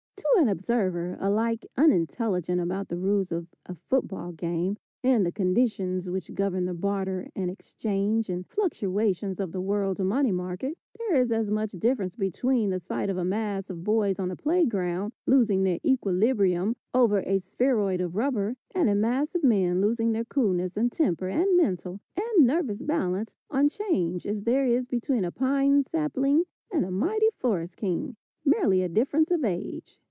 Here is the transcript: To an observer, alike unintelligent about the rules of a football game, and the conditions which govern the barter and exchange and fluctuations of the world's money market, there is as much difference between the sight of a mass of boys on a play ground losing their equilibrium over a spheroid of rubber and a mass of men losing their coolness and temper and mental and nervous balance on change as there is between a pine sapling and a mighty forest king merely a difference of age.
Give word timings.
To 0.17 0.47
an 0.47 0.49
observer, 0.49 1.17
alike 1.19 1.67
unintelligent 1.77 2.59
about 2.59 2.87
the 2.89 2.97
rules 2.97 3.31
of 3.31 3.45
a 3.67 3.75
football 3.75 4.31
game, 4.31 4.77
and 5.03 5.23
the 5.23 5.31
conditions 5.31 6.09
which 6.09 6.33
govern 6.33 6.65
the 6.65 6.73
barter 6.73 7.29
and 7.35 7.51
exchange 7.51 8.27
and 8.27 8.47
fluctuations 8.47 9.39
of 9.39 9.51
the 9.51 9.61
world's 9.61 9.99
money 9.99 10.31
market, 10.31 10.79
there 10.97 11.15
is 11.21 11.31
as 11.31 11.51
much 11.51 11.71
difference 11.73 12.15
between 12.15 12.71
the 12.71 12.79
sight 12.79 13.07
of 13.09 13.17
a 13.17 13.25
mass 13.25 13.69
of 13.69 13.83
boys 13.83 14.17
on 14.17 14.31
a 14.31 14.35
play 14.35 14.65
ground 14.65 15.13
losing 15.27 15.61
their 15.63 15.77
equilibrium 15.85 16.75
over 16.91 17.19
a 17.19 17.37
spheroid 17.39 18.01
of 18.01 18.15
rubber 18.15 18.55
and 18.73 18.89
a 18.89 18.95
mass 18.95 19.35
of 19.35 19.43
men 19.43 19.79
losing 19.79 20.11
their 20.11 20.25
coolness 20.25 20.75
and 20.75 20.91
temper 20.91 21.27
and 21.27 21.55
mental 21.55 21.99
and 22.17 22.47
nervous 22.47 22.81
balance 22.81 23.35
on 23.51 23.69
change 23.69 24.25
as 24.25 24.41
there 24.43 24.65
is 24.65 24.87
between 24.87 25.23
a 25.23 25.31
pine 25.31 25.83
sapling 25.83 26.45
and 26.71 26.83
a 26.83 26.89
mighty 26.89 27.29
forest 27.37 27.77
king 27.77 28.15
merely 28.43 28.81
a 28.81 28.89
difference 28.89 29.29
of 29.29 29.45
age. 29.45 29.99